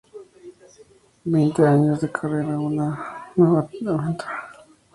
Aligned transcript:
Veinte 1.27 1.61
años 1.67 2.01
de 2.01 2.11
carrera 2.11 2.53
y 2.53 2.55
una 2.55 3.29
nueva 3.35 3.59
aventura 3.59 3.97
con 3.97 4.17
Take 4.17 4.29
That. 4.57 4.65